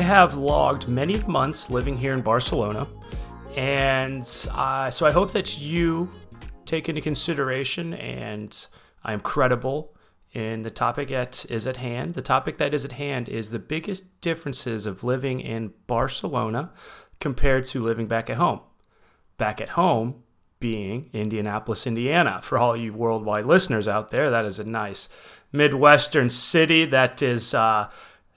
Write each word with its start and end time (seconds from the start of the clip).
I 0.00 0.04
have 0.04 0.38
logged 0.38 0.88
many 0.88 1.18
months 1.24 1.68
living 1.68 1.94
here 1.94 2.14
in 2.14 2.22
Barcelona, 2.22 2.86
and 3.54 4.26
uh, 4.50 4.90
so 4.90 5.04
I 5.04 5.10
hope 5.10 5.32
that 5.32 5.58
you 5.58 6.08
take 6.64 6.88
into 6.88 7.02
consideration 7.02 7.92
and 7.92 8.66
I 9.04 9.12
am 9.12 9.20
credible 9.20 9.94
in 10.32 10.62
the 10.62 10.70
topic 10.70 11.10
that 11.10 11.44
is 11.50 11.66
at 11.66 11.76
hand. 11.76 12.14
The 12.14 12.22
topic 12.22 12.56
that 12.56 12.72
is 12.72 12.86
at 12.86 12.92
hand 12.92 13.28
is 13.28 13.50
the 13.50 13.58
biggest 13.58 14.22
differences 14.22 14.86
of 14.86 15.04
living 15.04 15.38
in 15.38 15.74
Barcelona 15.86 16.72
compared 17.20 17.66
to 17.66 17.82
living 17.82 18.06
back 18.06 18.30
at 18.30 18.38
home. 18.38 18.60
Back 19.36 19.60
at 19.60 19.68
home 19.70 20.22
being 20.60 21.10
Indianapolis, 21.12 21.86
Indiana. 21.86 22.40
For 22.42 22.56
all 22.56 22.74
you 22.74 22.94
worldwide 22.94 23.44
listeners 23.44 23.86
out 23.86 24.10
there, 24.10 24.30
that 24.30 24.46
is 24.46 24.58
a 24.58 24.64
nice 24.64 25.10
Midwestern 25.52 26.30
city 26.30 26.86
that 26.86 27.20
is 27.20 27.52
uh, 27.52 27.90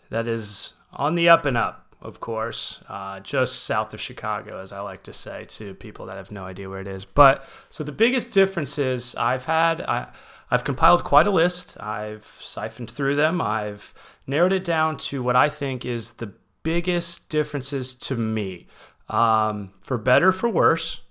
that 0.09 0.27
is 0.27 0.73
on 0.96 1.16
the 1.16 1.30
up 1.30 1.46
and 1.46 1.58
up, 1.58 1.96
of 2.02 2.20
course, 2.20 2.80
uh, 2.90 3.20
just 3.20 3.64
south 3.64 3.94
of 3.94 4.02
Chicago, 4.02 4.60
as 4.60 4.72
I 4.72 4.82
like 4.82 5.04
to 5.04 5.14
say 5.14 5.46
to 5.50 5.74
people 5.76 6.06
that 6.08 6.18
have 6.18 6.32
no 6.32 6.46
idea 6.46 6.70
where 6.70 6.82
it 6.82 6.88
is. 6.88 7.06
But 7.06 7.48
so 7.70 7.84
the 7.84 7.92
biggest 7.92 8.32
differences 8.32 9.16
I've 9.16 9.46
had 9.46 9.82
I, 9.82 10.08
I've 10.52 10.64
compiled 10.64 11.04
quite 11.04 11.28
a 11.28 11.32
list. 11.32 11.80
I've 11.80 12.26
siphoned 12.40 12.92
through 12.92 13.16
them. 13.16 13.42
I've 13.42 13.94
narrowed 14.28 14.54
it 14.54 14.64
down 14.64 14.98
to 14.98 15.24
what 15.24 15.36
I 15.36 15.50
think 15.50 15.86
is 15.86 16.14
the 16.14 16.34
biggest 16.64 17.30
differences 17.30 17.96
to 17.96 18.16
me, 18.16 18.68
um, 19.10 19.72
for 19.82 19.98
better 19.98 20.32
for 20.32 20.50
worse. 20.50 21.02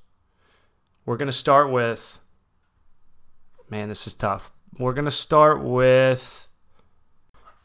We're 1.04 1.16
gonna 1.16 1.32
start 1.32 1.70
with. 1.70 2.18
Man, 3.68 3.88
this 3.88 4.06
is 4.06 4.14
tough 4.14 4.52
we're 4.78 4.94
gonna 4.94 5.10
start 5.10 5.62
with 5.62 6.46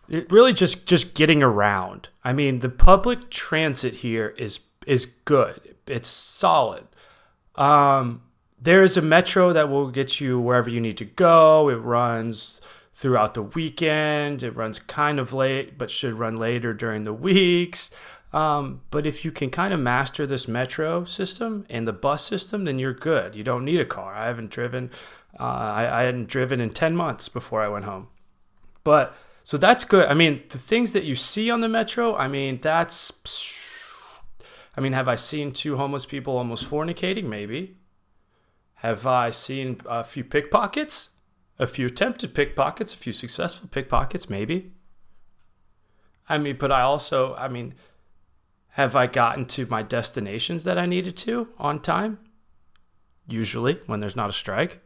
it 0.09 0.31
really 0.31 0.53
just 0.53 0.85
just 0.85 1.13
getting 1.13 1.43
around. 1.43 2.09
I 2.23 2.33
mean, 2.33 2.59
the 2.59 2.69
public 2.69 3.29
transit 3.29 3.95
here 3.95 4.33
is 4.37 4.59
is 4.85 5.07
good. 5.25 5.75
It's 5.85 6.07
solid. 6.07 6.87
Um, 7.55 8.21
there 8.59 8.83
is 8.83 8.97
a 8.97 9.01
metro 9.01 9.53
that 9.53 9.69
will 9.69 9.89
get 9.89 10.19
you 10.19 10.39
wherever 10.39 10.69
you 10.69 10.81
need 10.81 10.97
to 10.97 11.05
go. 11.05 11.69
It 11.69 11.75
runs 11.75 12.61
throughout 12.93 13.33
the 13.33 13.43
weekend. 13.43 14.43
It 14.43 14.55
runs 14.55 14.79
kind 14.79 15.19
of 15.19 15.33
late, 15.33 15.77
but 15.77 15.91
should 15.91 16.13
run 16.13 16.37
later 16.37 16.73
during 16.73 17.03
the 17.03 17.13
weeks. 17.13 17.91
Um, 18.33 18.81
but 18.91 19.05
if 19.07 19.23
you 19.23 19.31
can 19.31 19.49
kind 19.49 19.73
of 19.73 19.79
master 19.79 20.27
this 20.27 20.47
metro 20.47 21.05
system 21.05 21.65
and 21.69 21.87
the 21.87 21.93
bus 21.93 22.25
system, 22.25 22.65
then 22.65 22.77
you're 22.77 22.93
good. 22.93 23.35
You 23.35 23.43
don't 23.43 23.63
need 23.63 23.79
a 23.79 23.85
car. 23.85 24.13
I 24.13 24.25
haven't 24.25 24.49
driven 24.49 24.91
uh, 25.39 25.43
I, 25.43 26.01
I 26.01 26.03
hadn't 26.03 26.27
driven 26.27 26.59
in 26.59 26.71
10 26.71 26.95
months 26.95 27.29
before 27.29 27.61
I 27.61 27.67
went 27.67 27.85
home. 27.85 28.07
But 28.83 29.15
so 29.47 29.55
that's 29.55 29.85
good. 29.85 30.09
I 30.09 30.13
mean, 30.13 30.43
the 30.49 30.57
things 30.57 30.91
that 30.91 31.05
you 31.05 31.15
see 31.15 31.49
on 31.49 31.61
the 31.61 31.69
metro, 31.69 32.13
I 32.13 32.27
mean, 32.27 32.59
that's. 32.61 33.13
I 34.75 34.81
mean, 34.81 34.91
have 34.91 35.07
I 35.07 35.15
seen 35.15 35.53
two 35.53 35.77
homeless 35.77 36.05
people 36.05 36.35
almost 36.35 36.69
fornicating? 36.69 37.23
Maybe. 37.23 37.77
Have 38.83 39.07
I 39.07 39.29
seen 39.29 39.79
a 39.85 40.03
few 40.03 40.25
pickpockets? 40.25 41.11
A 41.59 41.65
few 41.65 41.85
attempted 41.85 42.35
pickpockets, 42.35 42.93
a 42.93 42.97
few 42.97 43.13
successful 43.13 43.69
pickpockets? 43.69 44.29
Maybe. 44.29 44.73
I 46.27 46.37
mean, 46.37 46.57
but 46.59 46.69
I 46.69 46.81
also, 46.81 47.33
I 47.35 47.47
mean, 47.47 47.73
have 48.71 48.97
I 48.97 49.07
gotten 49.07 49.45
to 49.45 49.65
my 49.67 49.81
destinations 49.81 50.65
that 50.65 50.77
I 50.77 50.85
needed 50.85 51.15
to 51.19 51.47
on 51.57 51.79
time? 51.79 52.19
Usually, 53.29 53.79
when 53.85 54.01
there's 54.01 54.13
not 54.13 54.29
a 54.29 54.33
strike. 54.33 54.81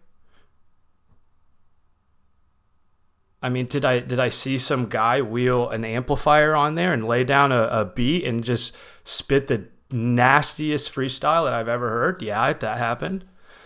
I 3.42 3.50
mean, 3.50 3.66
did 3.66 3.84
I 3.86 4.00
did 4.00 4.20
I 4.20 4.30
see 4.30 4.58
some 4.58 4.86
guy 4.86 5.22
wheel 5.22 5.70
an 5.70 5.84
amplifier 5.84 6.56
on 6.56 6.76
there 6.76 6.94
and 6.94 7.08
lay 7.08 7.24
down 7.24 7.52
a, 7.52 7.64
a 7.64 7.86
beat 7.86 8.24
and 8.24 8.44
just 8.44 8.76
spit 9.04 9.48
the 9.48 9.66
nastiest 9.92 10.94
freestyle 10.94 11.46
that 11.46 11.54
I've 11.54 11.68
ever 11.68 11.90
heard? 11.90 12.22
Yeah, 12.22 12.54
that 12.54 12.78
happened. 12.78 13.26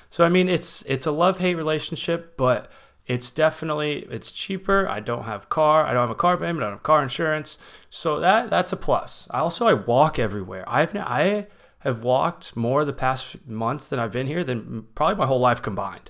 So 0.09 0.23
I 0.23 0.29
mean, 0.29 0.47
it's 0.47 0.81
it's 0.83 1.05
a 1.05 1.11
love 1.11 1.39
hate 1.39 1.55
relationship, 1.55 2.37
but 2.37 2.71
it's 3.05 3.29
definitely 3.29 4.07
it's 4.09 4.31
cheaper. 4.31 4.87
I 4.87 5.01
don't 5.01 5.23
have 5.23 5.49
car. 5.49 5.85
I 5.85 5.93
don't 5.93 6.03
have 6.03 6.09
a 6.09 6.15
car 6.15 6.37
payment. 6.37 6.63
I 6.63 6.67
don't 6.67 6.73
have 6.73 6.83
car 6.83 7.03
insurance. 7.03 7.57
So 7.89 8.19
that 8.21 8.49
that's 8.49 8.71
a 8.71 8.77
plus. 8.77 9.27
I 9.29 9.39
also 9.39 9.67
I 9.67 9.73
walk 9.73 10.17
everywhere. 10.17 10.63
I've 10.67 10.95
I 10.95 11.47
have 11.79 12.01
walked 12.01 12.55
more 12.55 12.85
the 12.85 12.93
past 12.93 13.45
months 13.45 13.89
than 13.89 13.99
I've 13.99 14.11
been 14.11 14.27
here 14.27 14.43
than 14.43 14.87
probably 14.95 15.15
my 15.15 15.27
whole 15.27 15.39
life 15.39 15.61
combined. 15.61 16.09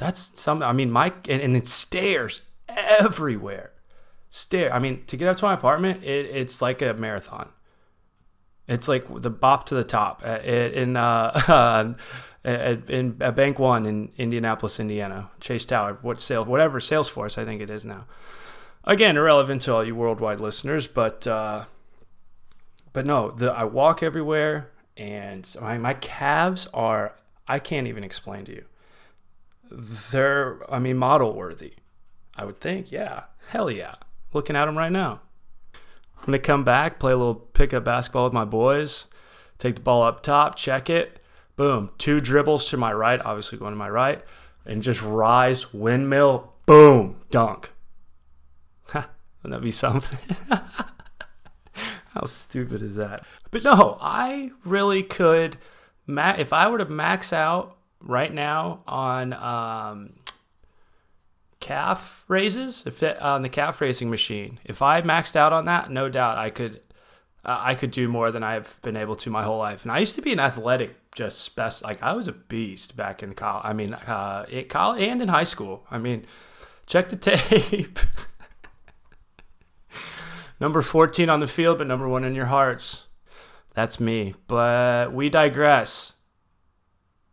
That's 0.00 0.32
some. 0.40 0.62
I 0.62 0.72
mean, 0.72 0.90
my 0.90 1.12
and, 1.28 1.42
and 1.42 1.54
it's 1.54 1.70
stairs 1.70 2.40
everywhere. 2.68 3.72
Stair. 4.30 4.72
I 4.72 4.78
mean, 4.78 5.04
to 5.04 5.16
get 5.16 5.28
up 5.28 5.36
to 5.36 5.44
my 5.44 5.52
apartment, 5.52 6.02
it, 6.02 6.24
it's 6.34 6.62
like 6.62 6.80
a 6.80 6.94
marathon. 6.94 7.50
It's 8.66 8.88
like 8.88 9.04
the 9.20 9.28
bop 9.28 9.66
to 9.66 9.74
the 9.74 9.84
top 9.84 10.24
in 10.24 10.96
uh, 10.96 11.94
in 12.44 13.12
Bank 13.12 13.58
One 13.58 13.84
in 13.84 14.10
Indianapolis, 14.16 14.80
Indiana, 14.80 15.30
Chase 15.38 15.66
Tower. 15.66 15.98
What 16.00 16.18
sales? 16.22 16.48
Whatever 16.48 16.80
Salesforce, 16.80 17.36
I 17.36 17.44
think 17.44 17.60
it 17.60 17.68
is 17.68 17.84
now. 17.84 18.06
Again, 18.84 19.18
irrelevant 19.18 19.60
to 19.62 19.74
all 19.74 19.84
you 19.84 19.94
worldwide 19.94 20.40
listeners, 20.40 20.86
but 20.86 21.26
uh, 21.26 21.66
but 22.94 23.04
no, 23.04 23.32
the 23.32 23.52
I 23.52 23.64
walk 23.64 24.02
everywhere, 24.02 24.70
and 24.96 25.46
my 25.60 25.76
my 25.76 25.92
calves 25.92 26.68
are 26.72 27.16
I 27.46 27.58
can't 27.58 27.86
even 27.86 28.02
explain 28.02 28.46
to 28.46 28.52
you 28.52 28.64
they're, 29.70 30.60
I 30.72 30.78
mean, 30.78 30.96
model 30.96 31.34
worthy. 31.34 31.74
I 32.36 32.44
would 32.44 32.60
think, 32.60 32.90
yeah, 32.90 33.24
hell 33.48 33.70
yeah. 33.70 33.94
Looking 34.32 34.56
at 34.56 34.66
them 34.66 34.78
right 34.78 34.92
now. 34.92 35.20
I'm 36.18 36.26
gonna 36.26 36.38
come 36.38 36.64
back, 36.64 36.98
play 36.98 37.12
a 37.12 37.16
little 37.16 37.34
pickup 37.34 37.84
basketball 37.84 38.24
with 38.24 38.32
my 38.32 38.44
boys, 38.44 39.06
take 39.58 39.76
the 39.76 39.80
ball 39.80 40.02
up 40.02 40.22
top, 40.22 40.54
check 40.54 40.90
it, 40.90 41.20
boom, 41.56 41.90
two 41.98 42.20
dribbles 42.20 42.68
to 42.70 42.76
my 42.76 42.92
right, 42.92 43.20
obviously 43.24 43.58
going 43.58 43.72
to 43.72 43.78
my 43.78 43.88
right, 43.88 44.22
and 44.66 44.82
just 44.82 45.02
rise, 45.02 45.72
windmill, 45.72 46.52
boom, 46.66 47.20
dunk. 47.30 47.70
Wouldn't 48.94 49.04
that 49.44 49.62
be 49.62 49.70
something? 49.70 50.18
How 52.14 52.26
stupid 52.26 52.82
is 52.82 52.96
that? 52.96 53.24
But 53.50 53.64
no, 53.64 53.98
I 54.00 54.50
really 54.64 55.02
could. 55.02 55.56
if 56.08 56.52
I 56.52 56.68
were 56.68 56.78
to 56.78 56.86
max 56.86 57.32
out 57.32 57.76
right 58.00 58.32
now 58.32 58.82
on 58.86 59.32
um, 59.32 60.12
calf 61.60 62.24
raises, 62.28 62.82
if 62.86 63.02
it, 63.02 63.20
on 63.20 63.42
the 63.42 63.48
calf 63.48 63.80
raising 63.80 64.10
machine. 64.10 64.58
If 64.64 64.82
I 64.82 65.02
maxed 65.02 65.36
out 65.36 65.52
on 65.52 65.66
that, 65.66 65.90
no 65.90 66.08
doubt 66.08 66.38
I 66.38 66.50
could 66.50 66.80
uh, 67.44 67.58
I 67.60 67.74
could 67.74 67.90
do 67.90 68.08
more 68.08 68.30
than 68.30 68.42
I've 68.42 68.80
been 68.82 68.96
able 68.96 69.16
to 69.16 69.30
my 69.30 69.42
whole 69.42 69.58
life. 69.58 69.82
And 69.82 69.92
I 69.92 69.98
used 69.98 70.14
to 70.16 70.22
be 70.22 70.32
an 70.32 70.40
athletic 70.40 70.96
just 71.12 71.56
best 71.56 71.82
like 71.82 72.02
I 72.02 72.12
was 72.12 72.26
a 72.26 72.32
beast 72.32 72.96
back 72.96 73.22
in 73.22 73.34
college. 73.34 73.64
I 73.64 73.72
mean, 73.72 73.94
uh, 73.94 74.46
in 74.48 74.68
college 74.68 75.02
and 75.02 75.22
in 75.22 75.28
high 75.28 75.44
school. 75.44 75.86
I 75.90 75.98
mean, 75.98 76.26
check 76.86 77.08
the 77.08 77.16
tape. 77.16 77.98
number 80.60 80.82
14 80.82 81.30
on 81.30 81.40
the 81.40 81.48
field, 81.48 81.78
but 81.78 81.86
number 81.86 82.08
1 82.08 82.24
in 82.24 82.34
your 82.34 82.46
hearts. 82.46 83.04
That's 83.74 83.98
me. 83.98 84.34
But 84.46 85.12
we 85.12 85.30
digress. 85.30 86.14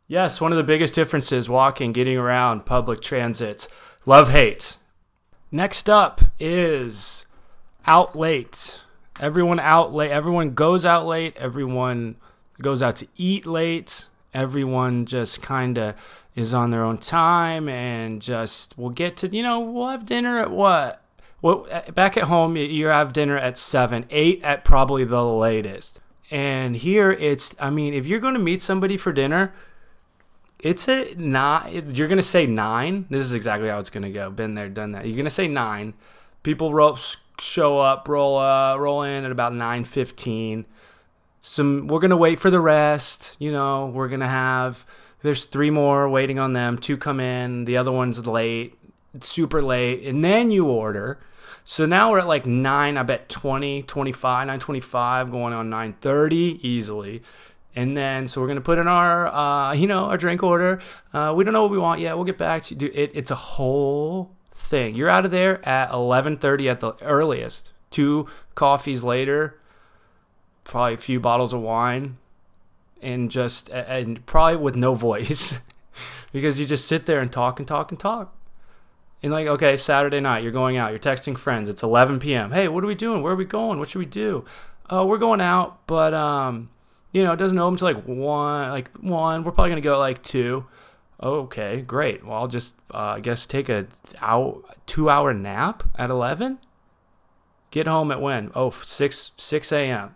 Yes, 0.10 0.40
one 0.40 0.54
of 0.54 0.58
the 0.58 0.64
biggest 0.64 0.96
differences 0.96 1.50
walking, 1.50 1.92
getting 1.92 2.18
around, 2.18 2.66
public 2.66 3.02
transit. 3.02 3.68
Love 4.06 4.30
hate. 4.30 4.78
Next 5.52 5.90
up 5.90 6.22
is 6.40 7.26
out 7.86 8.16
late. 8.16 8.80
Everyone 9.20 9.60
out 9.60 9.94
late. 9.94 10.12
Everyone 10.12 10.54
goes 10.54 10.86
out 10.86 11.06
late. 11.06 11.36
Everyone 11.36 12.16
goes 12.62 12.82
out 12.82 12.96
to 12.98 13.08
eat 13.18 13.46
late. 13.46 14.06
Everyone 14.34 15.06
just 15.06 15.42
kind 15.42 15.78
of 15.78 15.96
is 16.36 16.54
on 16.54 16.72
their 16.72 16.84
own 16.84 17.00
time 17.00 17.68
and 17.68 18.22
just 18.22 18.78
we'll 18.78 18.92
get 18.92 19.18
to, 19.18 19.28
you 19.28 19.44
know, 19.44 19.60
we'll 19.60 19.90
have 19.90 20.06
dinner 20.06 20.40
at 20.40 20.52
what? 20.52 21.04
Well, 21.42 21.68
back 21.94 22.16
at 22.16 22.24
home, 22.24 22.56
you 22.56 22.88
have 22.88 23.12
dinner 23.12 23.38
at 23.38 23.58
7, 23.58 24.06
8 24.10 24.42
at 24.44 24.64
probably 24.64 25.04
the 25.04 25.24
latest. 25.24 26.00
And 26.32 26.78
here 26.78 27.12
it's, 27.12 27.56
I 27.60 27.70
mean, 27.70 27.94
if 27.94 28.06
you're 28.06 28.20
going 28.22 28.36
to 28.36 28.40
meet 28.40 28.62
somebody 28.62 28.96
for 28.96 29.12
dinner, 29.12 29.54
it's 30.60 30.88
a 30.88 31.14
nine. 31.16 31.92
You're 31.94 32.08
gonna 32.08 32.24
say 32.24 32.46
nine. 32.46 33.06
This 33.10 33.26
is 33.26 33.34
exactly 33.34 33.70
how 33.70 33.80
it's 33.80 33.90
gonna 33.90 34.10
go. 34.10 34.30
Been 34.30 34.56
there, 34.56 34.70
done 34.70 34.94
that. 34.94 35.06
You're 35.06 35.18
gonna 35.18 35.30
say 35.30 35.48
nine. 35.48 35.94
People 36.44 36.74
roll, 36.74 36.98
show 37.40 37.80
up, 37.80 38.08
roll, 38.08 38.38
uh, 38.38 38.76
roll 38.78 39.04
in 39.04 39.24
at 39.24 39.32
about 39.32 39.54
nine 39.54 39.84
fifteen. 39.84 40.66
Some. 41.42 41.88
We're 41.88 42.00
gonna 42.00 42.18
wait 42.18 42.40
for 42.40 42.50
the 42.50 42.60
rest. 42.60 43.36
You 43.40 43.52
know, 43.52 43.88
we're 43.88 44.10
gonna 44.10 44.28
have. 44.28 44.86
There's 45.22 45.46
three 45.46 45.70
more 45.70 46.10
waiting 46.10 46.40
on 46.40 46.54
them. 46.54 46.78
Two 46.78 46.98
come 46.98 47.20
in. 47.20 47.66
The 47.66 47.78
other 47.78 47.92
one's 47.92 48.26
late, 48.26 48.78
super 49.22 49.62
late, 49.62 50.04
and 50.04 50.24
then 50.24 50.52
you 50.52 50.68
order. 50.68 51.20
So 51.70 51.86
now 51.86 52.12
we're 52.12 52.20
at 52.20 52.28
like 52.28 52.46
9, 52.46 52.98
I 52.98 53.04
bet 53.04 53.28
20, 53.28 53.84
25, 53.84 54.48
925, 54.48 55.32
going 55.32 55.54
on 55.54 55.70
930 55.70 56.60
easily. 56.66 57.22
And 57.76 57.96
then, 57.96 58.28
so 58.28 58.42
we're 58.42 58.48
gonna 58.48 58.62
put 58.62 58.80
in 58.80 58.88
our, 58.88 59.28
uh, 59.28 59.74
you 59.74 59.88
know, 59.88 60.06
our 60.06 60.18
drink 60.18 60.42
order. 60.42 60.82
Uh, 61.14 61.34
we 61.36 61.44
don't 61.44 61.54
know 61.54 61.62
what 61.64 61.72
we 61.72 61.78
want 61.78 62.02
yet. 62.02 62.16
We'll 62.16 62.26
get 62.26 62.38
back 62.38 62.64
to 62.64 62.74
you. 62.74 62.80
Dude, 62.80 62.96
it, 62.96 63.12
it's 63.14 63.32
a 63.32 63.36
whole 63.36 64.32
thing. 64.52 64.96
You're 64.96 65.10
out 65.10 65.26
of 65.26 65.32
there 65.32 65.68
at 65.68 65.92
11:30 65.92 66.70
at 66.70 66.80
the 66.80 66.94
earliest. 67.02 67.74
two 67.90 68.28
coffees 68.54 69.02
later, 69.04 69.60
probably 70.64 70.96
a 70.96 70.98
few 70.98 71.20
bottles 71.20 71.54
of 71.54 71.62
wine, 71.62 72.18
and 73.02 73.32
just 73.32 73.70
and 73.70 74.26
probably 74.26 74.58
with 74.58 74.76
no 74.76 74.94
voice, 75.10 75.60
because 76.32 76.60
you 76.60 76.66
just 76.66 76.88
sit 76.88 77.06
there 77.06 77.20
and 77.20 77.32
talk 77.32 77.60
and 77.60 77.68
talk 77.68 77.92
and 77.92 78.00
talk. 78.00 78.34
And 79.24 79.32
like, 79.32 79.48
okay, 79.48 79.78
Saturday 79.78 80.20
night, 80.20 80.44
you're 80.44 80.52
going 80.52 80.78
out, 80.78 80.92
you're 80.92 81.00
texting 81.00 81.38
friends. 81.38 81.70
It's 81.70 81.82
11 81.82 82.20
p.m. 82.20 82.52
Hey, 82.52 82.68
what 82.68 82.84
are 82.84 82.88
we 82.88 82.96
doing? 82.96 83.24
Where 83.24 83.34
are 83.34 83.38
we 83.38 83.46
going? 83.46 83.80
What 83.80 83.90
should 83.90 84.00
we 84.00 84.06
do? 84.06 84.46
Oh, 84.90 85.06
we're 85.06 85.18
going 85.18 85.42
out, 85.42 85.86
but 85.88 86.14
um, 86.14 86.70
you 87.18 87.24
know, 87.24 87.34
it 87.34 87.38
doesn't 87.38 87.58
open 87.58 87.74
until 87.74 87.88
like 87.88 88.04
one, 88.06 88.70
like 88.70 88.96
one. 89.00 89.44
We're 89.44 89.52
probably 89.52 89.72
gonna 89.72 89.82
go 89.82 89.98
like 89.98 90.22
two. 90.22 90.68
Okay, 91.22 91.82
great. 91.82 92.24
Well, 92.24 92.38
I'll 92.38 92.48
just, 92.48 92.76
uh, 92.94 93.16
I 93.18 93.22
guess, 93.22 93.48
take 93.48 93.70
a 93.70 93.88
hour, 94.22 94.62
two 94.86 95.10
hour 95.10 95.34
nap 95.34 95.82
at 95.96 96.12
11. 96.12 96.60
Get 97.72 97.88
home 97.88 98.12
at 98.12 98.22
when? 98.22 98.52
Oh, 98.54 98.70
6, 98.70 99.32
6 99.36 99.72
a.m. 99.72 100.16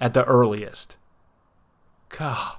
at 0.00 0.14
the 0.14 0.22
earliest. 0.22 0.94
God, 2.08 2.58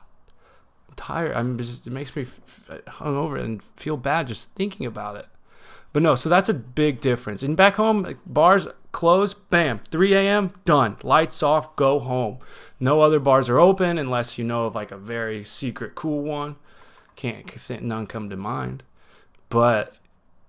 I'm 0.90 0.96
tired. 0.98 1.34
I'm 1.38 1.58
just, 1.58 1.88
it 1.88 1.94
makes 1.94 2.18
me 2.18 2.26
hungover 2.68 3.40
and 3.40 3.64
feel 3.78 3.96
bad 3.96 4.28
just 4.28 4.52
thinking 4.56 4.86
about 4.86 5.16
it. 5.16 5.28
But 5.94 6.04
no, 6.04 6.16
so 6.16 6.28
that's 6.28 6.50
a 6.50 6.54
big 6.54 7.00
difference. 7.00 7.44
And 7.44 7.56
back 7.56 7.76
home, 7.76 8.04
like, 8.04 8.18
bars 8.26 8.68
close, 8.91 9.33
bam, 9.33 9.80
3 9.80 10.13
a.m., 10.13 10.51
done. 10.65 10.97
Lights 11.03 11.44
off, 11.44 11.75
go 11.75 12.00
home. 12.00 12.39
No 12.80 13.01
other 13.01 13.19
bars 13.19 13.50
are 13.50 13.59
open 13.59 13.97
unless 13.97 14.38
you 14.38 14.44
know 14.44 14.65
of 14.65 14.75
like 14.75 14.91
a 14.91 14.97
very 14.97 15.44
secret 15.44 15.95
cool 15.95 16.24
one. 16.24 16.56
Can't 17.15 17.81
none 17.81 18.07
come 18.07 18.30
to 18.30 18.38
mind. 18.38 18.83
But 19.50 19.97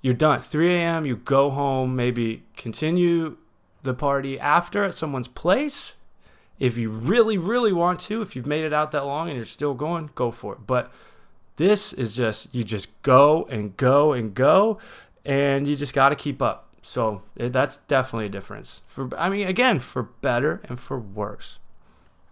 you're 0.02 0.14
done. 0.14 0.40
3 0.40 0.74
a.m. 0.76 1.04
You 1.04 1.16
go 1.16 1.50
home. 1.50 1.96
Maybe 1.96 2.44
continue 2.56 3.36
the 3.82 3.94
party 3.94 4.38
after 4.38 4.84
at 4.84 4.94
someone's 4.94 5.28
place. 5.28 5.94
If 6.58 6.76
you 6.76 6.90
really, 6.90 7.38
really 7.38 7.72
want 7.72 8.00
to, 8.00 8.22
if 8.22 8.36
you've 8.36 8.46
made 8.46 8.64
it 8.64 8.72
out 8.72 8.90
that 8.92 9.06
long 9.06 9.28
and 9.28 9.36
you're 9.36 9.46
still 9.46 9.74
going, 9.74 10.10
go 10.14 10.30
for 10.30 10.54
it. 10.54 10.66
But 10.66 10.92
this 11.56 11.92
is 11.92 12.14
just 12.14 12.54
you 12.54 12.64
just 12.64 12.88
go 13.02 13.44
and 13.50 13.76
go 13.76 14.12
and 14.12 14.34
go, 14.34 14.78
and 15.24 15.66
you 15.66 15.76
just 15.76 15.94
got 15.94 16.10
to 16.10 16.16
keep 16.16 16.40
up. 16.40 16.69
So 16.82 17.22
it, 17.36 17.52
that's 17.52 17.76
definitely 17.76 18.26
a 18.26 18.30
difference. 18.30 18.82
For 18.88 19.08
I 19.18 19.28
mean, 19.28 19.46
again, 19.46 19.80
for 19.80 20.02
better 20.02 20.60
and 20.64 20.78
for 20.78 20.98
worse 20.98 21.58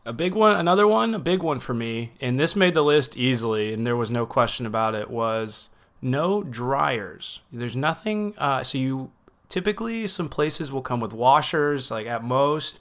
a 0.08 0.12
big 0.14 0.34
one, 0.34 0.56
another 0.56 0.88
one, 0.88 1.14
a 1.14 1.18
big 1.18 1.42
one 1.42 1.60
for 1.60 1.74
me, 1.74 2.12
and 2.18 2.40
this 2.40 2.56
made 2.56 2.72
the 2.72 2.82
list 2.82 3.14
easily, 3.14 3.74
and 3.74 3.86
there 3.86 3.94
was 3.94 4.10
no 4.10 4.24
question 4.24 4.64
about 4.64 4.94
it, 4.94 5.10
was 5.10 5.68
no 6.00 6.42
dryers. 6.42 7.40
There's 7.52 7.76
nothing, 7.76 8.32
uh, 8.38 8.64
so 8.64 8.78
you 8.78 9.10
typically, 9.50 10.06
some 10.06 10.30
places 10.30 10.72
will 10.72 10.80
come 10.80 11.00
with 11.00 11.12
washers, 11.12 11.90
like 11.90 12.06
at 12.06 12.24
most. 12.24 12.80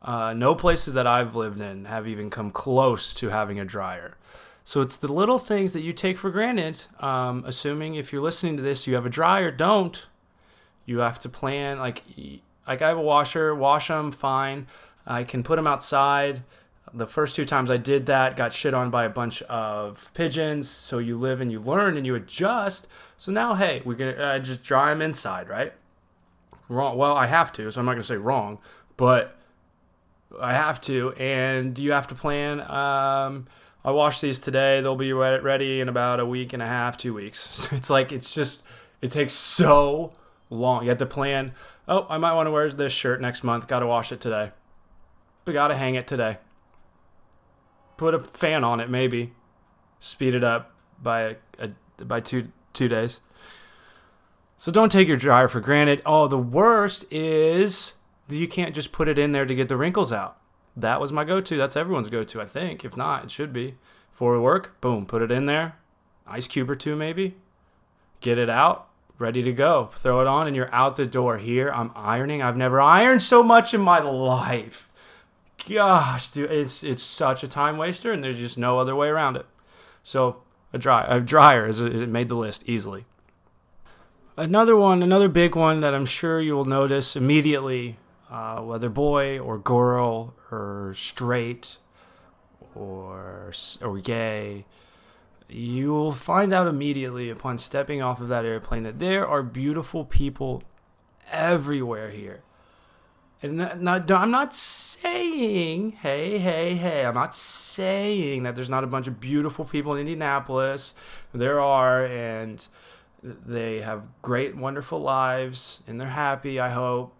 Uh, 0.00 0.32
no 0.32 0.54
places 0.54 0.94
that 0.94 1.06
I've 1.06 1.36
lived 1.36 1.60
in 1.60 1.84
have 1.84 2.08
even 2.08 2.30
come 2.30 2.50
close 2.50 3.12
to 3.14 3.28
having 3.28 3.60
a 3.60 3.64
dryer. 3.66 4.16
So 4.64 4.80
it's 4.80 4.96
the 4.96 5.12
little 5.12 5.38
things 5.38 5.74
that 5.74 5.82
you 5.82 5.92
take 5.92 6.16
for 6.16 6.30
granted. 6.30 6.82
Um, 6.98 7.44
assuming 7.46 7.94
if 7.94 8.10
you're 8.10 8.22
listening 8.22 8.56
to 8.56 8.62
this, 8.62 8.86
you 8.86 8.94
have 8.94 9.04
a 9.04 9.10
dryer. 9.10 9.50
Don't. 9.50 10.06
You 10.86 10.98
have 10.98 11.18
to 11.20 11.28
plan. 11.28 11.78
Like, 11.78 12.02
like 12.66 12.82
I 12.82 12.88
have 12.88 12.98
a 12.98 13.02
washer. 13.02 13.54
Wash 13.54 13.88
them, 13.88 14.10
fine. 14.10 14.66
I 15.06 15.24
can 15.24 15.42
put 15.42 15.56
them 15.56 15.66
outside. 15.66 16.42
The 16.92 17.06
first 17.06 17.34
two 17.34 17.44
times 17.44 17.70
I 17.70 17.76
did 17.76 18.06
that, 18.06 18.36
got 18.36 18.52
shit 18.52 18.72
on 18.72 18.90
by 18.90 19.04
a 19.04 19.08
bunch 19.08 19.42
of 19.42 20.10
pigeons. 20.14 20.68
So 20.68 20.98
you 20.98 21.18
live 21.18 21.40
and 21.40 21.50
you 21.50 21.60
learn 21.60 21.96
and 21.96 22.06
you 22.06 22.14
adjust. 22.14 22.86
So 23.16 23.32
now, 23.32 23.54
hey, 23.54 23.82
we're 23.84 23.94
gonna 23.94 24.12
uh, 24.12 24.38
just 24.38 24.62
dry 24.62 24.90
them 24.90 25.02
inside, 25.02 25.48
right? 25.48 25.72
Wrong. 26.68 26.96
Well, 26.96 27.16
I 27.16 27.26
have 27.26 27.52
to, 27.54 27.70
so 27.70 27.80
I'm 27.80 27.86
not 27.86 27.92
gonna 27.92 28.04
say 28.04 28.16
wrong, 28.16 28.58
but 28.96 29.36
I 30.40 30.52
have 30.52 30.80
to, 30.82 31.12
and 31.12 31.78
you 31.78 31.92
have 31.92 32.06
to 32.08 32.14
plan. 32.14 32.60
Um, 32.60 33.46
I 33.84 33.90
wash 33.90 34.20
these 34.20 34.38
today; 34.38 34.80
they'll 34.80 34.96
be 34.96 35.12
ready 35.12 35.80
in 35.80 35.88
about 35.88 36.20
a 36.20 36.26
week 36.26 36.52
and 36.52 36.62
a 36.62 36.66
half, 36.66 36.96
two 36.96 37.12
weeks. 37.12 37.68
it's 37.72 37.90
like 37.90 38.12
it's 38.12 38.32
just 38.32 38.62
it 39.00 39.10
takes 39.10 39.32
so 39.32 40.12
long. 40.54 40.84
You 40.84 40.88
have 40.90 40.98
to 40.98 41.06
plan. 41.06 41.52
Oh, 41.86 42.06
I 42.08 42.18
might 42.18 42.32
want 42.32 42.46
to 42.46 42.50
wear 42.50 42.70
this 42.70 42.92
shirt 42.92 43.20
next 43.20 43.44
month. 43.44 43.68
Got 43.68 43.80
to 43.80 43.86
wash 43.86 44.12
it 44.12 44.20
today. 44.20 44.52
But 45.44 45.52
gotta 45.52 45.76
hang 45.76 45.94
it 45.94 46.06
today. 46.06 46.38
Put 47.96 48.14
a 48.14 48.20
fan 48.20 48.64
on 48.64 48.80
it, 48.80 48.88
maybe. 48.88 49.32
Speed 49.98 50.34
it 50.34 50.44
up 50.44 50.72
by 51.02 51.20
a, 51.20 51.36
a, 51.98 52.04
by 52.04 52.20
two 52.20 52.48
two 52.72 52.88
days. 52.88 53.20
So 54.58 54.72
don't 54.72 54.90
take 54.90 55.06
your 55.06 55.16
dryer 55.16 55.48
for 55.48 55.60
granted. 55.60 56.00
Oh, 56.06 56.26
the 56.26 56.38
worst 56.38 57.04
is 57.10 57.92
you 58.28 58.48
can't 58.48 58.74
just 58.74 58.92
put 58.92 59.08
it 59.08 59.18
in 59.18 59.32
there 59.32 59.44
to 59.44 59.54
get 59.54 59.68
the 59.68 59.76
wrinkles 59.76 60.12
out. 60.12 60.38
That 60.76 61.00
was 61.00 61.12
my 61.12 61.24
go-to. 61.24 61.56
That's 61.56 61.76
everyone's 61.76 62.08
go-to, 62.08 62.40
I 62.40 62.46
think. 62.46 62.84
If 62.84 62.96
not, 62.96 63.24
it 63.24 63.30
should 63.30 63.52
be. 63.52 63.76
For 64.10 64.40
work, 64.40 64.80
boom, 64.80 65.06
put 65.06 65.22
it 65.22 65.30
in 65.30 65.46
there. 65.46 65.76
Ice 66.26 66.46
cube 66.46 66.70
or 66.70 66.76
two, 66.76 66.96
maybe. 66.96 67.36
Get 68.20 68.38
it 68.38 68.48
out 68.48 68.88
ready 69.18 69.42
to 69.42 69.52
go. 69.52 69.90
Throw 69.96 70.20
it 70.20 70.26
on, 70.26 70.46
and 70.46 70.56
you're 70.56 70.72
out 70.74 70.96
the 70.96 71.06
door. 71.06 71.38
Here, 71.38 71.70
I'm 71.70 71.92
ironing. 71.94 72.42
I've 72.42 72.56
never 72.56 72.80
ironed 72.80 73.22
so 73.22 73.42
much 73.42 73.74
in 73.74 73.80
my 73.80 74.00
life 74.00 74.90
gosh, 75.68 76.28
dude, 76.28 76.50
it's 76.50 76.82
it's 76.82 77.02
such 77.02 77.42
a 77.42 77.48
time 77.48 77.76
waster, 77.76 78.12
and 78.12 78.22
there's 78.22 78.36
just 78.36 78.58
no 78.58 78.78
other 78.78 78.94
way 78.94 79.08
around 79.08 79.36
it. 79.36 79.46
So 80.02 80.42
a 80.72 80.78
dry 80.78 81.04
a 81.08 81.20
dryer 81.20 81.66
is 81.66 81.80
it 81.80 82.08
made 82.08 82.28
the 82.28 82.34
list 82.34 82.64
easily. 82.66 83.06
Another 84.36 84.76
one, 84.76 85.02
another 85.02 85.28
big 85.28 85.54
one 85.54 85.80
that 85.80 85.94
I'm 85.94 86.06
sure 86.06 86.40
you 86.40 86.54
will 86.54 86.64
notice 86.64 87.14
immediately, 87.14 87.98
uh, 88.30 88.60
whether 88.60 88.88
boy 88.88 89.38
or 89.38 89.58
girl 89.58 90.34
or 90.50 90.94
straight 90.96 91.76
or 92.74 93.52
or 93.80 93.98
gay, 93.98 94.66
you 95.48 95.92
will 95.92 96.12
find 96.12 96.52
out 96.52 96.66
immediately 96.66 97.30
upon 97.30 97.58
stepping 97.58 98.02
off 98.02 98.20
of 98.20 98.28
that 98.28 98.44
airplane 98.44 98.82
that 98.84 98.98
there 98.98 99.26
are 99.26 99.42
beautiful 99.42 100.04
people 100.04 100.62
everywhere 101.30 102.10
here. 102.10 102.42
And 103.42 103.58
not, 103.82 104.10
I'm 104.10 104.30
not 104.30 104.54
saying, 104.54 105.92
hey, 105.92 106.38
hey, 106.38 106.76
hey, 106.76 107.04
I'm 107.04 107.14
not 107.14 107.34
saying 107.34 108.44
that 108.44 108.56
there's 108.56 108.70
not 108.70 108.84
a 108.84 108.86
bunch 108.86 109.06
of 109.06 109.20
beautiful 109.20 109.66
people 109.66 109.92
in 109.92 110.00
Indianapolis. 110.00 110.94
There 111.34 111.60
are, 111.60 112.06
and 112.06 112.66
they 113.22 113.82
have 113.82 114.08
great, 114.22 114.56
wonderful 114.56 114.98
lives, 114.98 115.82
and 115.86 116.00
they're 116.00 116.08
happy, 116.08 116.58
I 116.58 116.70
hope. 116.70 117.14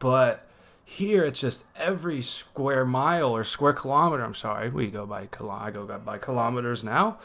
But 0.00 0.49
here, 0.90 1.24
it's 1.24 1.38
just 1.38 1.64
every 1.76 2.20
square 2.20 2.84
mile 2.84 3.30
or 3.30 3.44
square 3.44 3.72
kilometer. 3.72 4.24
I'm 4.24 4.34
sorry, 4.34 4.68
we 4.68 4.88
go 4.88 5.06
by 5.06 5.28
I 5.48 5.70
go 5.70 5.86
by 6.04 6.18
kilometers 6.18 6.82
now, 6.82 7.18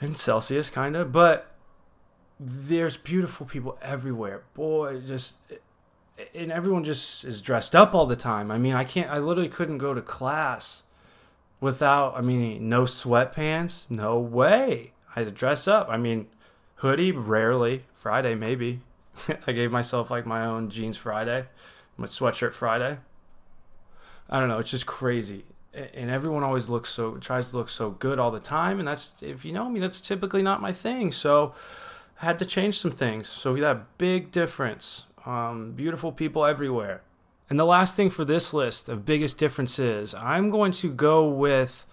in 0.00 0.14
Celsius, 0.14 0.70
kind 0.70 0.96
of. 0.96 1.12
But 1.12 1.52
there's 2.40 2.96
beautiful 2.96 3.44
people 3.44 3.76
everywhere. 3.82 4.44
Boy, 4.54 5.00
just 5.00 5.36
and 6.34 6.50
everyone 6.50 6.82
just 6.82 7.24
is 7.24 7.42
dressed 7.42 7.76
up 7.76 7.94
all 7.94 8.06
the 8.06 8.16
time. 8.16 8.50
I 8.50 8.56
mean, 8.56 8.72
I 8.72 8.84
can't. 8.84 9.10
I 9.10 9.18
literally 9.18 9.50
couldn't 9.50 9.78
go 9.78 9.92
to 9.92 10.00
class 10.00 10.82
without. 11.60 12.16
I 12.16 12.22
mean, 12.22 12.70
no 12.70 12.84
sweatpants. 12.84 13.90
No 13.90 14.18
way. 14.18 14.94
I 15.10 15.20
had 15.20 15.26
to 15.26 15.30
dress 15.30 15.68
up. 15.68 15.88
I 15.90 15.98
mean, 15.98 16.28
hoodie 16.76 17.12
rarely. 17.12 17.84
Friday 17.92 18.34
maybe. 18.34 18.80
I 19.46 19.52
gave 19.52 19.70
myself 19.70 20.10
like 20.10 20.24
my 20.24 20.44
own 20.46 20.70
jeans 20.70 20.96
Friday, 20.96 21.48
my 21.96 22.06
sweatshirt 22.06 22.52
Friday. 22.52 22.98
I 24.28 24.40
don't 24.40 24.48
know. 24.48 24.58
It's 24.58 24.70
just 24.70 24.86
crazy. 24.86 25.44
And 25.72 26.10
everyone 26.10 26.42
always 26.42 26.68
looks 26.68 26.90
so 26.90 27.16
tries 27.16 27.50
to 27.50 27.56
look 27.56 27.68
so 27.68 27.90
good 27.90 28.18
all 28.18 28.30
the 28.30 28.40
time, 28.40 28.78
and 28.78 28.88
that's 28.88 29.12
if 29.20 29.44
you 29.44 29.52
know 29.52 29.68
me, 29.68 29.78
that's 29.78 30.00
typically 30.00 30.42
not 30.42 30.62
my 30.62 30.72
thing. 30.72 31.12
So 31.12 31.54
I 32.20 32.24
had 32.24 32.38
to 32.38 32.46
change 32.46 32.78
some 32.78 32.92
things. 32.92 33.28
So 33.28 33.54
that 33.56 33.98
big 33.98 34.30
difference 34.30 35.04
um, 35.26 35.72
beautiful 35.72 36.12
people 36.12 36.46
everywhere. 36.46 37.02
And 37.50 37.58
the 37.58 37.66
last 37.66 37.94
thing 37.94 38.10
for 38.10 38.24
this 38.24 38.54
list 38.54 38.88
of 38.88 39.04
biggest 39.04 39.38
differences, 39.38 40.14
I'm 40.14 40.50
going 40.50 40.72
to 40.72 40.90
go 40.90 41.28
with, 41.28 41.84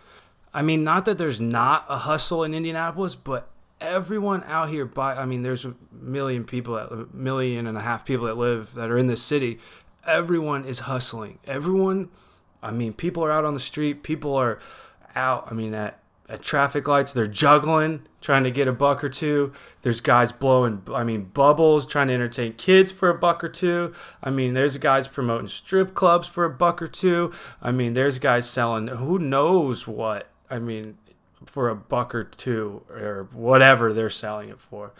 I 0.53 0.61
mean, 0.61 0.83
not 0.83 1.05
that 1.05 1.17
there's 1.17 1.41
not 1.41 1.85
a 1.89 1.97
hustle 1.97 2.43
in 2.43 2.53
Indianapolis, 2.53 3.15
but 3.15 3.49
everyone 3.81 4.43
out 4.45 4.69
here 4.69 4.85
by, 4.85 5.15
I 5.15 5.25
mean, 5.25 5.43
there's 5.43 5.65
a 5.65 5.75
million 5.91 6.43
people, 6.43 6.77
a 6.77 7.07
million 7.13 7.67
and 7.67 7.77
a 7.77 7.81
half 7.81 8.05
people 8.05 8.25
that 8.27 8.37
live 8.37 8.73
that 8.75 8.89
are 8.89 8.97
in 8.97 9.07
this 9.07 9.21
city. 9.21 9.59
Everyone 10.05 10.65
is 10.65 10.79
hustling. 10.79 11.39
Everyone, 11.45 12.09
I 12.61 12.71
mean, 12.71 12.93
people 12.93 13.23
are 13.23 13.31
out 13.31 13.45
on 13.45 13.53
the 13.53 13.59
street. 13.59 14.03
People 14.03 14.35
are 14.35 14.59
out. 15.15 15.47
I 15.49 15.53
mean, 15.53 15.73
at 15.73 15.99
at 16.29 16.41
traffic 16.41 16.87
lights. 16.87 17.13
They're 17.13 17.27
juggling, 17.27 18.01
trying 18.21 18.43
to 18.43 18.51
get 18.51 18.67
a 18.67 18.71
buck 18.71 19.03
or 19.03 19.09
two. 19.09 19.53
There's 19.81 20.01
guys 20.01 20.31
blowing, 20.31 20.81
I 20.93 21.03
mean, 21.03 21.25
bubbles, 21.25 21.85
trying 21.85 22.07
to 22.07 22.13
entertain 22.13 22.53
kids 22.53 22.91
for 22.91 23.09
a 23.09 23.17
buck 23.17 23.43
or 23.43 23.49
two. 23.49 23.93
I 24.21 24.29
mean, 24.29 24.53
there's 24.53 24.77
guys 24.77 25.07
promoting 25.07 25.47
strip 25.47 25.93
clubs 25.93 26.27
for 26.27 26.45
a 26.45 26.49
buck 26.49 26.81
or 26.81 26.87
two. 26.87 27.31
I 27.61 27.71
mean, 27.71 27.93
there's 27.93 28.19
guys 28.19 28.49
selling 28.49 28.87
who 28.87 29.19
knows 29.19 29.87
what. 29.87 30.29
I 30.49 30.59
mean, 30.59 30.97
for 31.45 31.69
a 31.69 31.75
buck 31.75 32.15
or 32.15 32.23
two 32.23 32.83
or 32.89 33.27
whatever 33.31 33.93
they're 33.93 34.09
selling 34.09 34.49
it 34.49 34.59
for. 34.59 34.93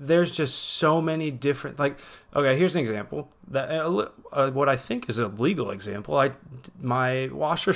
There's 0.00 0.30
just 0.30 0.58
so 0.58 1.00
many 1.00 1.30
different 1.30 1.78
like 1.78 1.98
okay 2.34 2.58
here's 2.58 2.74
an 2.74 2.80
example 2.80 3.30
that 3.46 3.70
uh, 3.70 4.08
uh 4.32 4.50
what 4.50 4.68
i 4.68 4.74
think 4.74 5.08
is 5.10 5.18
a 5.18 5.28
legal 5.28 5.70
example. 5.70 6.16
I 6.16 6.32
my 6.80 7.28
washer 7.30 7.74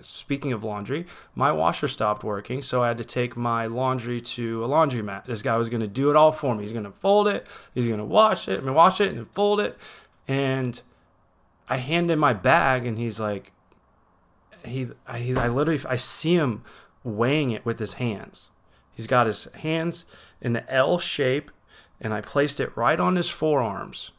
speaking 0.00 0.52
of 0.52 0.62
laundry 0.62 1.06
my 1.34 1.50
washer 1.52 1.88
stopped 1.88 2.22
working 2.22 2.62
so 2.62 2.82
i 2.82 2.88
had 2.88 2.96
to 2.96 3.04
take 3.04 3.36
my 3.36 3.66
laundry 3.66 4.20
to 4.20 4.64
a 4.64 4.68
laundromat. 4.68 5.26
This 5.26 5.42
guy 5.42 5.56
was 5.56 5.68
going 5.68 5.82
to 5.82 5.88
do 5.88 6.08
it 6.08 6.16
all 6.16 6.32
for 6.32 6.54
me. 6.54 6.62
He's 6.62 6.72
going 6.72 6.84
to 6.84 6.92
fold 6.92 7.26
it 7.26 7.46
he's 7.74 7.86
going 7.86 7.98
to 7.98 8.04
wash 8.04 8.48
it 8.48 8.60
i 8.60 8.62
mean 8.62 8.74
wash 8.74 9.00
it 9.00 9.08
and 9.08 9.18
then 9.18 9.26
fold 9.26 9.60
it. 9.60 9.76
And 10.28 10.80
i 11.68 11.78
hand 11.78 12.10
him 12.10 12.20
my 12.20 12.32
bag 12.32 12.86
and 12.86 12.96
he's 12.96 13.18
like 13.18 13.50
he 14.64 14.88
I, 15.08 15.34
I 15.36 15.48
literally 15.48 15.82
i 15.86 15.96
see 15.96 16.34
him 16.34 16.62
weighing 17.02 17.50
it 17.50 17.66
with 17.66 17.80
his 17.80 17.94
hands. 17.94 18.50
He's 18.92 19.08
got 19.08 19.26
his 19.26 19.48
hands 19.54 20.06
in 20.40 20.52
the 20.52 20.72
l 20.72 20.98
shape 20.98 21.50
and 22.04 22.14
I 22.14 22.20
placed 22.20 22.60
it 22.60 22.76
right 22.76 23.00
on 23.00 23.16
his 23.16 23.30
forearms. 23.30 24.12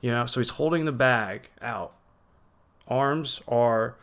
You 0.00 0.10
know, 0.10 0.26
so 0.26 0.40
he's 0.40 0.50
holding 0.50 0.84
the 0.84 0.92
bag 0.92 1.50
out. 1.60 1.92
Arms 2.88 3.40
are 3.46 3.96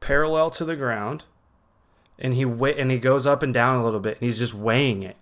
parallel 0.00 0.50
to 0.50 0.64
the 0.64 0.76
ground, 0.76 1.24
and 2.18 2.34
he 2.34 2.44
wa- 2.44 2.68
and 2.68 2.90
he 2.90 2.98
goes 2.98 3.26
up 3.26 3.42
and 3.42 3.52
down 3.52 3.76
a 3.76 3.84
little 3.84 4.00
bit, 4.00 4.18
and 4.18 4.22
he's 4.22 4.38
just 4.38 4.54
weighing 4.54 5.02
it. 5.02 5.16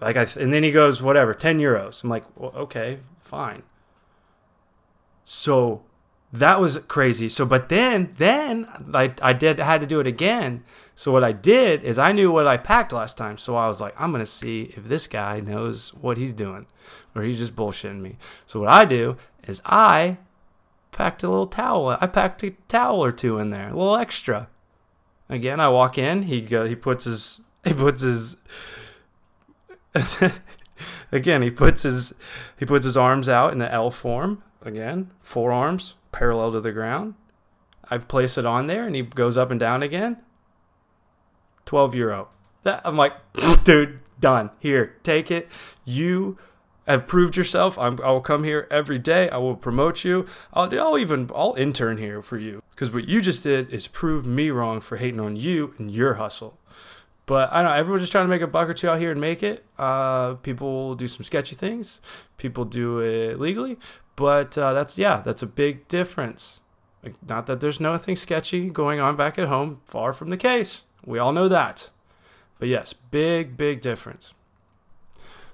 Like 0.00 0.16
I, 0.16 0.26
and 0.40 0.52
then 0.52 0.62
he 0.62 0.72
goes, 0.72 1.02
whatever, 1.02 1.34
ten 1.34 1.58
euros. 1.58 2.02
I'm 2.02 2.10
like, 2.10 2.24
well, 2.36 2.52
okay, 2.56 3.00
fine. 3.20 3.62
So 5.24 5.82
that 6.32 6.60
was 6.60 6.78
crazy. 6.88 7.28
So, 7.28 7.44
but 7.44 7.68
then, 7.68 8.14
then 8.16 8.66
I, 8.94 9.14
I 9.20 9.32
did 9.32 9.58
had 9.58 9.82
to 9.82 9.86
do 9.86 10.00
it 10.00 10.06
again. 10.06 10.64
So 10.96 11.12
what 11.12 11.24
I 11.24 11.32
did 11.32 11.82
is 11.82 11.98
I 11.98 12.12
knew 12.12 12.32
what 12.32 12.46
I 12.46 12.56
packed 12.56 12.92
last 12.92 13.16
time. 13.18 13.36
So 13.36 13.56
I 13.56 13.68
was 13.68 13.80
like, 13.80 13.94
I'm 13.98 14.12
gonna 14.12 14.24
see 14.24 14.72
if 14.76 14.84
this 14.84 15.06
guy 15.06 15.40
knows 15.40 15.92
what 15.94 16.16
he's 16.16 16.32
doing, 16.32 16.66
or 17.14 17.22
he's 17.22 17.38
just 17.38 17.54
bullshitting 17.56 18.00
me. 18.00 18.16
So 18.46 18.60
what 18.60 18.70
I 18.70 18.84
do 18.84 19.16
is 19.46 19.60
I 19.66 20.18
packed 20.90 21.22
a 21.22 21.28
little 21.28 21.46
towel. 21.46 21.96
I 22.00 22.06
packed 22.06 22.42
a 22.44 22.50
towel 22.68 23.02
or 23.02 23.12
two 23.12 23.38
in 23.38 23.50
there, 23.50 23.68
a 23.68 23.76
little 23.76 23.96
extra. 23.96 24.48
Again, 25.28 25.60
I 25.60 25.68
walk 25.68 25.98
in. 25.98 26.22
He 26.22 26.40
go. 26.40 26.66
He 26.66 26.76
puts 26.76 27.04
his. 27.04 27.40
He 27.64 27.74
puts 27.74 28.02
his. 28.02 28.34
again, 31.12 31.42
he 31.42 31.50
puts 31.50 31.82
his. 31.82 32.12
He 32.58 32.66
puts 32.66 32.84
his 32.84 32.96
arms 32.96 33.28
out 33.28 33.52
in 33.52 33.58
the 33.58 33.72
L 33.72 33.92
form. 33.92 34.42
Again, 34.64 35.10
forearms 35.20 35.94
parallel 36.12 36.52
to 36.52 36.60
the 36.60 36.72
ground. 36.72 37.14
I 37.90 37.98
place 37.98 38.38
it 38.38 38.46
on 38.46 38.68
there 38.68 38.86
and 38.86 38.94
he 38.94 39.02
goes 39.02 39.36
up 39.36 39.50
and 39.50 39.58
down 39.58 39.82
again. 39.82 40.18
12 41.64 41.94
euro. 41.94 42.28
That, 42.62 42.80
I'm 42.84 42.96
like, 42.96 43.14
dude, 43.64 44.00
done. 44.20 44.50
Here, 44.60 44.96
take 45.02 45.30
it. 45.30 45.48
You 45.84 46.38
have 46.86 47.06
proved 47.06 47.36
yourself. 47.36 47.78
I'm, 47.78 47.98
I'll 48.02 48.20
come 48.20 48.44
here 48.44 48.66
every 48.70 48.98
day. 48.98 49.28
I 49.30 49.38
will 49.38 49.56
promote 49.56 50.04
you. 50.04 50.26
I'll, 50.52 50.78
I'll 50.78 50.98
even, 50.98 51.30
I'll 51.34 51.54
intern 51.54 51.98
here 51.98 52.22
for 52.22 52.38
you. 52.38 52.62
Because 52.70 52.92
what 52.92 53.08
you 53.08 53.20
just 53.20 53.42
did 53.42 53.70
is 53.70 53.86
prove 53.86 54.26
me 54.26 54.50
wrong 54.50 54.80
for 54.80 54.96
hating 54.96 55.20
on 55.20 55.36
you 55.36 55.74
and 55.78 55.90
your 55.90 56.14
hustle. 56.14 56.58
But 57.26 57.52
I 57.52 57.62
know 57.62 57.72
everyone's 57.72 58.02
just 58.02 58.12
trying 58.12 58.24
to 58.24 58.28
make 58.28 58.42
a 58.42 58.48
buck 58.48 58.68
or 58.68 58.74
two 58.74 58.88
out 58.88 58.98
here 58.98 59.12
and 59.12 59.20
make 59.20 59.42
it. 59.42 59.64
Uh, 59.78 60.34
people 60.34 60.94
do 60.96 61.06
some 61.06 61.22
sketchy 61.22 61.54
things. 61.54 62.00
People 62.36 62.64
do 62.64 62.98
it 62.98 63.38
legally. 63.38 63.78
But 64.16 64.56
uh, 64.58 64.72
that's 64.72 64.98
yeah, 64.98 65.22
that's 65.24 65.42
a 65.42 65.46
big 65.46 65.88
difference. 65.88 66.60
Like, 67.02 67.14
not 67.28 67.46
that 67.46 67.60
there's 67.60 67.80
nothing 67.80 68.14
sketchy 68.16 68.70
going 68.70 69.00
on 69.00 69.16
back 69.16 69.38
at 69.38 69.48
home. 69.48 69.80
Far 69.86 70.12
from 70.12 70.30
the 70.30 70.36
case. 70.36 70.84
We 71.04 71.18
all 71.18 71.32
know 71.32 71.48
that. 71.48 71.90
But 72.58 72.68
yes, 72.68 72.92
big 72.92 73.56
big 73.56 73.80
difference. 73.80 74.34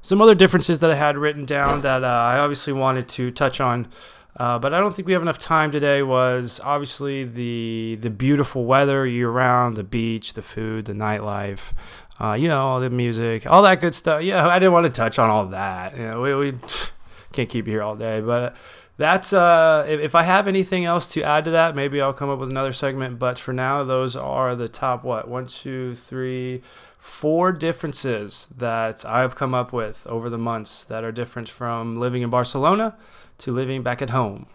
Some 0.01 0.21
other 0.21 0.35
differences 0.35 0.81
that 0.81 0.91
I 0.91 0.95
had 0.95 1.17
written 1.17 1.45
down 1.45 1.81
that 1.83 2.05
uh, 2.05 2.07
I 2.07 2.39
obviously 2.39 2.73
wanted 2.73 3.09
to 3.09 3.31
touch 3.31 3.61
on. 3.61 3.89
Uh, 4.37 4.59
but 4.59 4.73
I 4.73 4.79
don't 4.79 4.95
think 4.95 5.07
we 5.07 5.15
have 5.15 5.23
enough 5.23 5.39
time 5.39 5.73
today. 5.73 6.03
Was 6.03 6.61
obviously 6.63 7.25
the 7.25 7.99
the 8.01 8.11
beautiful 8.11 8.65
weather 8.65 9.07
year 9.07 9.31
round, 9.31 9.77
the 9.77 9.83
beach, 9.83 10.35
the 10.35 10.43
food, 10.43 10.85
the 10.85 10.93
nightlife, 10.93 11.73
uh, 12.21 12.35
you 12.35 12.47
know, 12.47 12.61
all 12.61 12.81
the 12.81 12.91
music, 12.91 13.51
all 13.51 13.63
that 13.63 13.81
good 13.81 13.95
stuff. 13.95 14.23
Yeah, 14.23 14.47
I 14.47 14.59
didn't 14.59 14.73
want 14.73 14.87
to 14.87 14.93
touch 14.93 15.19
on 15.19 15.31
all 15.31 15.47
that. 15.47 15.97
You 15.97 16.05
know, 16.05 16.21
we, 16.21 16.35
we 16.35 16.55
can't 17.39 17.49
keep 17.49 17.67
you 17.69 17.75
here 17.75 17.83
all 17.83 17.95
day, 17.95 18.21
but 18.21 18.57
that's 18.97 19.33
uh, 19.33 19.87
if, 19.89 20.01
if 20.01 20.15
I 20.17 20.25
have 20.25 20.49
anything 20.49 20.85
else 20.85 21.13
to 21.13 21.23
add 21.23 21.45
to 21.45 21.53
that, 21.53 21.77
maybe 21.77 22.01
I'll 22.01 22.13
come 22.13 22.31
up 22.31 22.41
with 22.41 22.51
another 22.51 22.73
segment. 22.73 23.19
But 23.21 23.39
for 23.39 23.53
now, 23.53 23.85
those 23.85 24.17
are 24.17 24.57
the 24.57 24.69
top 24.69 25.05
what 25.05 25.29
one, 25.29 25.47
two, 25.47 25.95
three, 25.95 26.63
four 26.99 27.53
differences 27.53 28.49
that 28.57 29.05
I've 29.05 29.37
come 29.37 29.55
up 29.55 29.73
with 29.73 30.05
over 30.09 30.29
the 30.29 30.39
months 30.39 30.83
that 30.85 31.05
are 31.05 31.13
different 31.13 31.49
from 31.49 32.01
living 32.01 32.23
in 32.23 32.31
Barcelona 32.31 32.97
to 33.39 33.53
living 33.53 33.85
back 33.85 34.03
at 34.03 34.11
home. 34.11 34.47